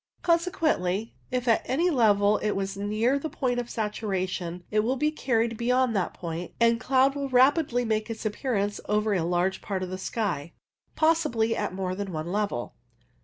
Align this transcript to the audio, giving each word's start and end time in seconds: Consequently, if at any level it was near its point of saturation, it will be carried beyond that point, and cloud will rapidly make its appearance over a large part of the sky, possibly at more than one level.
Consequently, 0.23 1.13
if 1.29 1.47
at 1.47 1.61
any 1.63 1.91
level 1.91 2.37
it 2.39 2.55
was 2.55 2.75
near 2.75 3.13
its 3.13 3.25
point 3.31 3.59
of 3.59 3.69
saturation, 3.69 4.63
it 4.71 4.79
will 4.79 4.95
be 4.95 5.11
carried 5.11 5.57
beyond 5.57 5.95
that 5.95 6.11
point, 6.15 6.53
and 6.59 6.79
cloud 6.79 7.13
will 7.13 7.29
rapidly 7.29 7.85
make 7.85 8.09
its 8.09 8.25
appearance 8.25 8.81
over 8.89 9.13
a 9.13 9.21
large 9.21 9.61
part 9.61 9.83
of 9.83 9.91
the 9.91 9.99
sky, 9.99 10.53
possibly 10.95 11.55
at 11.55 11.75
more 11.75 11.93
than 11.93 12.11
one 12.11 12.31
level. 12.31 12.73